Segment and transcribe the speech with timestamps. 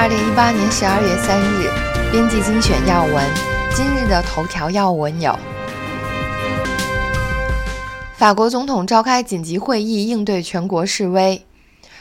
[0.00, 1.68] 二零一八年十二月三日，
[2.10, 3.22] 编辑精选要闻。
[3.74, 5.38] 今日的头条要闻有：
[8.14, 11.44] 法国总统召开紧急会议应对全国示威。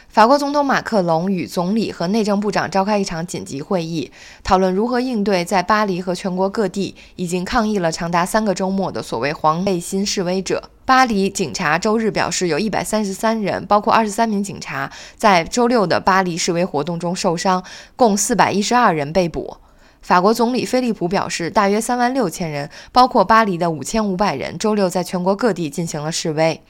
[0.09, 4.11] 法国总统马克龙与总理和内政部长召开一场紧急会议，
[4.43, 10.71] 讨论如何应对在巴黎和全国各地已经抗议了长达三个周末的所谓“黄背心”示威者。
[10.83, 17.63] 巴黎警察周日表示，有一百三十三人，包括二十三名警察，在周六的巴黎示威活动中受伤，
[17.95, 19.57] 共四百一十二人被捕。
[20.01, 26.61] 法国总理菲利普表示，大约三万六千人，包括巴黎的五千五百人，周六在全国各地进行了示威。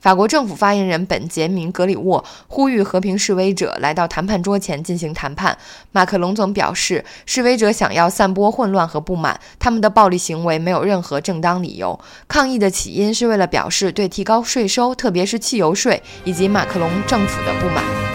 [0.00, 5.58] 法国政府发言人本杰明·格里沃呼吁和平示威者来到谈判桌前进行谈判。
[5.92, 11.98] 马克龙总表示，示威者想要散播混乱和不满，他们的暴力行为没有任何正当理由。
[12.28, 18.05] 抗议的起因是为了表示对提高税收，特别是汽油税以及马克龙政府的不满。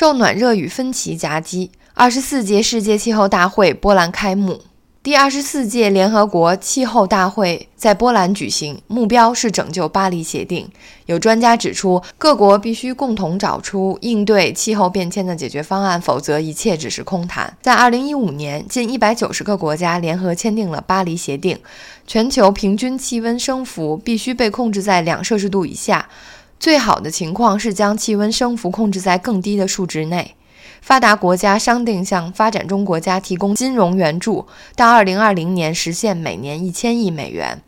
[0.00, 4.62] 受暖热与分歧夹击，二十四届世界气候大会波兰开幕。
[5.02, 10.66] 第二十四届联合国气候大会在波兰举行，目标是拯救巴黎协定。
[11.04, 17.54] 有专家指出，各国必须共同找出应对气候变迁的解决方案，否则一切只是空谈。
[17.60, 21.58] 在二零一五年，近一百九十个国家联合签订了巴黎协定，
[22.06, 26.08] 全球平均气温升幅必须被控制在两摄氏度以下。
[26.60, 30.36] 最好的情况是将气温升幅控制在更低的数值内。
[30.82, 37.62] 发达国家商定向发展中国家提供金融援助，到二零二零年实现每年一千亿美元。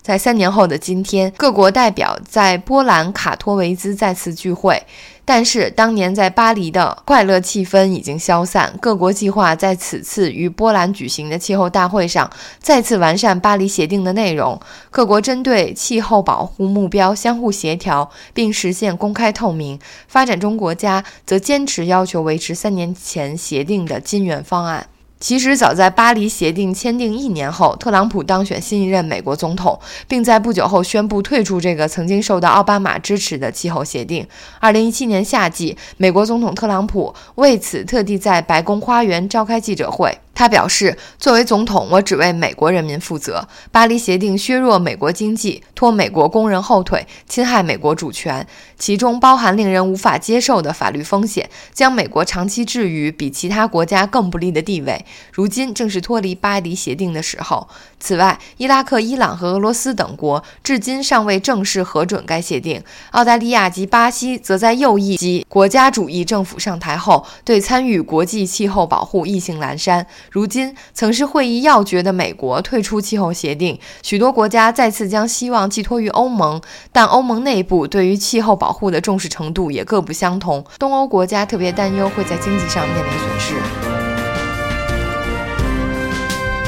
[0.00, 4.82] 在三年后的今天，各国代表在波兰卡托维兹再次聚会。
[5.26, 8.72] 但是，当年在巴黎的快乐气氛已经消散。
[8.80, 14.58] 各国计划在此次于波兰举行的气候大会上再次完善巴黎协定的内容。
[14.90, 19.78] 各国针对气候保护目标相互协调，并实现公开透明。
[20.06, 24.86] 发展中国家则坚持要求维持三年前协定的金元方案。
[25.20, 34.24] 其实，早在巴黎协定签订一年后，特朗普当选新一任美国总统，并在不久后宣布退出这个曾经受到奥巴马支持的气候协定。
[34.60, 40.16] 二零一七年夏季，美国总统特朗普为此特地在白宫花园召开记者会。
[40.38, 43.48] 他表示：“作为总统，我只为美国人民负责。
[43.72, 48.46] 巴黎协定削弱美国经济，拖美国工人后腿，侵害美国主权，
[48.78, 55.04] 其中包含令人无法接受的法律风险，将美国长期置于比其他国家更不利的地位。
[55.32, 57.66] 如今正是脱离巴黎协定的时候。
[57.98, 62.80] 此外，伊拉克、伊朗和俄罗斯等国至今尚未正式核准该协定。
[63.10, 76.60] 澳大利亚及巴西则在右翼及国家主义政府上台后，对参与国际气候保护意兴阑珊。”如今，曾是会议要诀的美国退出气候协定，许多国家再次将希望寄托于欧盟，
[76.92, 80.64] 但欧盟内部对于气候保护的重视程度也各不相同。
[80.78, 83.54] 东欧国家特别担忧会在经济上面临损失。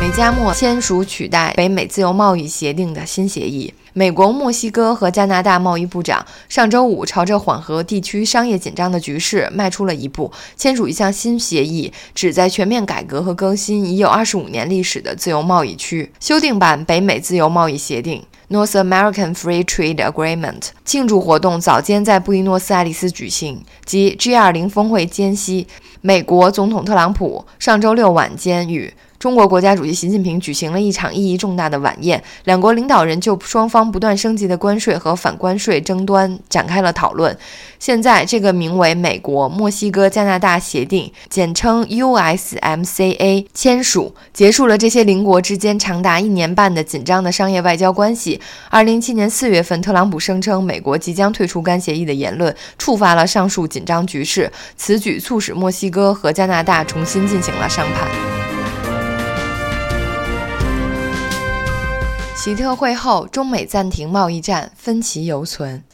[0.00, 3.74] 美加墨签署取代北美自由贸易协定的新协议。
[3.92, 20.68] 美国、墨西哥和加拿大贸易部长上周五朝着缓和地区商业紧张的局势迈出了一步，签署一项新协议，旨在全面改革和更新已有二十五年历史的自由贸易区修订版北美自由贸易协定 （North American Free Trade Agreement）。
[20.84, 25.66] 庆祝活动早间在布宜诺斯艾利斯举行，即 G20 峰会间隙，
[26.00, 28.92] 美国总统特朗普上周六晚间与。
[29.20, 37.36] 中国国家主席习近平举行了一场意义重大的晚宴，两国领导人就双方不断升级的关税和反关税争端展开了讨论。
[37.78, 48.40] 现在，这个名为美国、墨西哥、加拿大协定，简称 USMCA 签署，结束了这些邻国之间长达一年半的紧张的商业外交关系。
[48.70, 54.50] 二零一七年四月份，特朗普声称美国即将退出该协议的言论，触发了上述紧张局势。
[54.78, 58.29] 此举促使墨西哥和加拿大重新进行了商谈。
[62.42, 65.84] 习特会后，中美暂停贸易战，分歧犹存。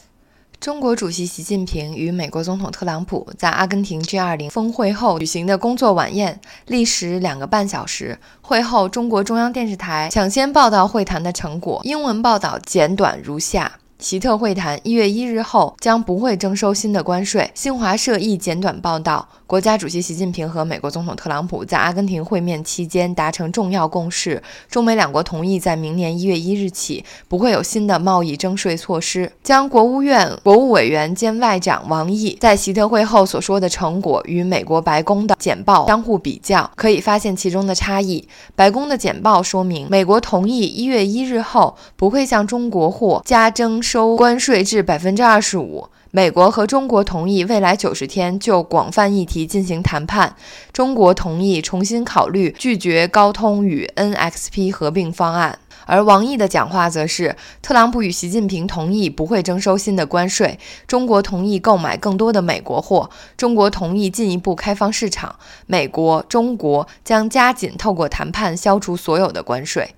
[0.60, 8.16] 中国主席习近平与美国总统特朗普在阿根廷 G20 峰会后举行的工作晚宴历时两个半小时。
[8.40, 13.81] 会后，中国中央电视台抢先报道会谈的成果，英文报道简短如下。
[13.98, 17.50] 习特会谈一月一日后将不会征收新的关税。
[17.54, 29.32] 新华社亦简短报道，国家主席习近平和美国总统特朗普在阿根廷会面期间达成重要共识，中美两国同意在明年一月一日起不会有新的贸易征税措施。
[29.43, 38.28] 将国务院国务委员兼外长王毅在习特会后所说的成果与美国白宫的简报相互比较，可以发现其中的差异。
[38.54, 43.82] 白宫的简报说明，美国同意一月一日后不会向中国货加征。
[43.87, 45.88] 收关税至百分之二十五。
[46.11, 50.35] 美国和中国同意未来九十天就广泛议题进行谈判。
[50.73, 55.56] 中国同意重新考虑拒绝高通与 NXP 合并方案。
[55.85, 65.37] 而王毅的讲话则是：特朗普与习近平同意不会征收新的关税，中国同意购买更多的美国货，中国同意进一步开放市场，
[65.67, 69.94] 美国、中国将加紧透过谈判消除所有的关税。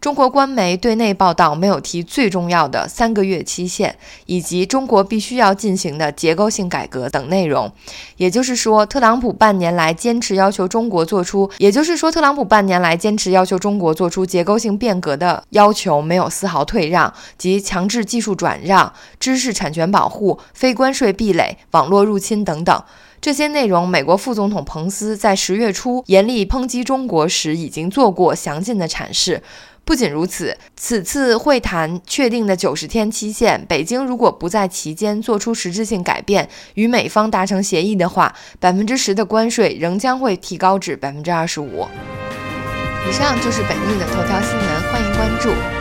[0.00, 3.96] 中国官媒对内报道没有提最重要的三个月期限，
[4.26, 7.70] 以及中国必须要进行的结构性改革等内容。
[8.16, 22.84] 也就是说，特朗普半年来坚持要求中国做出，也就是说，特朗普半年来坚持要求中国做出结构性变革的要求没有丝毫退让，及强制技术转让、知识产权保护、非关税壁垒、网络入侵等等。
[23.20, 29.42] 这些内容，美国副总统彭斯在十月初严厉抨击中国时已经做过详尽的阐释。
[29.88, 41.88] 不仅如此，此次会谈确定的九十天期限，北京如果不在其间做出实质性改变，与美方达成协议的话，百分之十的关税仍将会提高至百分之二十五。
[43.08, 45.77] 以上就是本日的头条新闻，欢迎关注。